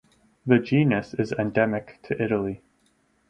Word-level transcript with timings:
The 0.47 0.57
genus 0.57 1.13
is 1.13 1.31
endemic 1.31 1.99
to 2.07 2.19
Italy. 2.19 2.63